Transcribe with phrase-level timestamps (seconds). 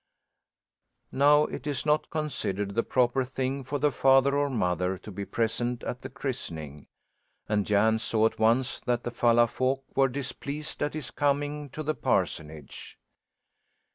[1.11, 5.25] Now, it is not considered the proper thing for the father or mother to be
[5.25, 6.87] present at the christening,
[7.47, 11.83] and Jan saw at once that the Falla folk were displeased at his coming to
[11.83, 12.97] the parsonage.